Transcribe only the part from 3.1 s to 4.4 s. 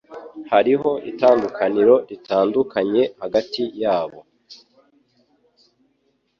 hagati yabo.